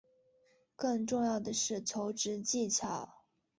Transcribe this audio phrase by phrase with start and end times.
[0.75, 3.07] 更重要的是求职技巧